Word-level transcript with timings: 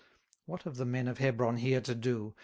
What 0.47 0.63
have 0.63 0.77
the 0.77 0.85
men 0.85 1.07
of 1.07 1.19
Hebron 1.19 1.57
here 1.57 1.79
to 1.79 1.93
do? 1.93 2.33